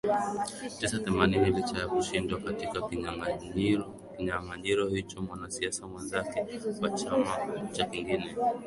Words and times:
tisa 0.77 0.97
themanini 1.03 1.51
Licha 1.55 1.77
ya 1.79 1.87
kushindwa 1.87 2.39
katika 2.39 2.81
kinyanganyiro 2.87 4.87
hicho 4.89 5.21
mwanasiasa 5.21 5.87
mwenzake 5.87 6.45
wa 6.81 6.89
chama 6.89 7.37
cha 7.71 7.85
kingine 7.85 8.35